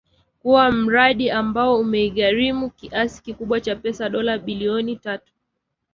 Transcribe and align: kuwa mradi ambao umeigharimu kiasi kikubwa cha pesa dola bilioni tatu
kuwa 0.41 0.71
mradi 0.71 1.31
ambao 1.31 1.79
umeigharimu 1.79 2.69
kiasi 2.69 3.21
kikubwa 3.23 3.61
cha 3.61 3.75
pesa 3.75 4.09
dola 4.09 4.37
bilioni 4.37 4.95
tatu 4.95 5.33